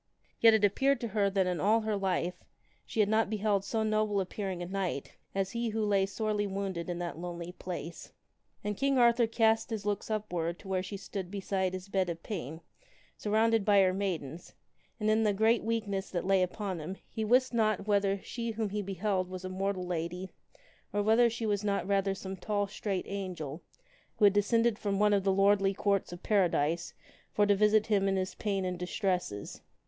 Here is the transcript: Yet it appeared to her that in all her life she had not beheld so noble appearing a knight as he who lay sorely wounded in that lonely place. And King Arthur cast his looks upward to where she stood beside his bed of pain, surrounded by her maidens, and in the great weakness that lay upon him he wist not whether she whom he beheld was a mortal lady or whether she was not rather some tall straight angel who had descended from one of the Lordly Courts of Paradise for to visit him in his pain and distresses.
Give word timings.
Yet 0.39 0.55
it 0.55 0.63
appeared 0.65 0.99
to 1.01 1.09
her 1.09 1.29
that 1.29 1.45
in 1.45 1.59
all 1.59 1.81
her 1.81 1.95
life 1.95 2.43
she 2.87 3.01
had 3.01 3.07
not 3.07 3.29
beheld 3.29 3.63
so 3.63 3.83
noble 3.83 4.19
appearing 4.19 4.63
a 4.63 4.65
knight 4.65 5.13
as 5.35 5.51
he 5.51 5.69
who 5.69 5.85
lay 5.85 6.07
sorely 6.07 6.47
wounded 6.47 6.89
in 6.89 6.97
that 6.97 7.19
lonely 7.19 7.51
place. 7.51 8.11
And 8.63 8.75
King 8.75 8.97
Arthur 8.97 9.27
cast 9.27 9.69
his 9.69 9.85
looks 9.85 10.09
upward 10.09 10.57
to 10.57 10.67
where 10.67 10.81
she 10.81 10.97
stood 10.97 11.29
beside 11.29 11.73
his 11.73 11.87
bed 11.87 12.09
of 12.09 12.23
pain, 12.23 12.61
surrounded 13.15 13.63
by 13.63 13.79
her 13.81 13.93
maidens, 13.93 14.55
and 14.99 15.07
in 15.07 15.21
the 15.21 15.33
great 15.33 15.63
weakness 15.63 16.09
that 16.09 16.25
lay 16.25 16.41
upon 16.41 16.79
him 16.79 16.97
he 17.07 17.23
wist 17.23 17.53
not 17.53 17.85
whether 17.85 18.17
she 18.23 18.49
whom 18.53 18.69
he 18.71 18.81
beheld 18.81 19.29
was 19.29 19.45
a 19.45 19.49
mortal 19.49 19.85
lady 19.85 20.31
or 20.91 21.03
whether 21.03 21.29
she 21.29 21.45
was 21.45 21.63
not 21.63 21.85
rather 21.87 22.15
some 22.15 22.35
tall 22.35 22.65
straight 22.65 23.05
angel 23.07 23.61
who 24.17 24.25
had 24.25 24.33
descended 24.33 24.79
from 24.79 24.97
one 24.97 25.13
of 25.13 25.23
the 25.23 25.31
Lordly 25.31 25.75
Courts 25.75 26.11
of 26.11 26.23
Paradise 26.23 26.95
for 27.31 27.45
to 27.45 27.53
visit 27.55 27.85
him 27.85 28.07
in 28.07 28.15
his 28.15 28.33
pain 28.33 28.65
and 28.65 28.79
distresses. 28.79 29.61